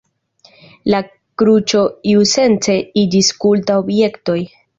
La 0.93 1.01
kruĉo 1.41 1.83
iusence 2.15 2.79
iĝis 3.03 3.31
kulta 3.45 3.79
objekto. 3.85 4.41